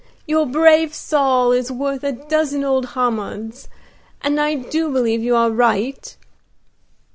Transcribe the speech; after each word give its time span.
Your 0.25 0.47
brave 0.47 0.95
Saul 0.95 1.51
is 1.51 1.71
worth 1.71 2.03
a 2.03 2.11
dozen 2.13 2.63
old 2.63 2.87
Hammonds, 2.95 3.67
and 4.23 4.39
I 4.41 4.55
do 4.55 4.91
believe 4.91 5.21
you 5.21 5.35
are 5.35 5.51
right." 5.51 6.17